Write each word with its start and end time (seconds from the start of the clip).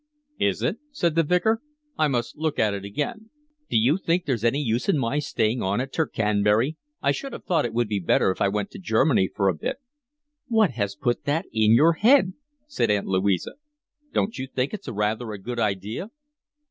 "Is 0.39 0.63
it?" 0.63 0.77
said 0.91 1.13
the 1.13 1.21
Vicar. 1.21 1.61
"I 1.95 2.07
must 2.07 2.35
look 2.35 2.57
at 2.57 2.73
it 2.73 2.83
again." 2.83 3.29
"Do 3.69 3.77
you 3.77 3.99
think 3.99 4.25
there's 4.25 4.43
any 4.43 4.57
use 4.59 4.89
in 4.89 4.97
my 4.97 5.19
staying 5.19 5.61
on 5.61 5.79
at 5.79 5.93
Tercanbury? 5.93 6.75
I 7.03 7.11
should 7.11 7.33
have 7.33 7.43
thought 7.45 7.65
it 7.65 7.73
would 7.75 7.87
be 7.87 7.99
better 7.99 8.31
if 8.31 8.41
I 8.41 8.47
went 8.47 8.71
to 8.71 8.79
Germany 8.79 9.27
for 9.35 9.47
a 9.47 9.53
bit." 9.53 9.77
"What 10.47 10.71
has 10.71 10.95
put 10.95 11.25
that 11.25 11.45
in 11.53 11.73
your 11.75 11.93
head?" 11.93 12.33
said 12.65 12.89
Aunt 12.89 13.05
Louisa. 13.05 13.51
"Don't 14.11 14.39
you 14.39 14.47
think 14.47 14.73
it's 14.73 14.89
rather 14.89 15.33
a 15.33 15.37
good 15.39 15.59
idea?" 15.59 16.09